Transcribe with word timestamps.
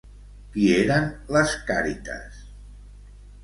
Qui 0.55 0.63
eren 0.77 1.05
les 1.37 1.55
Càrites? 1.69 2.43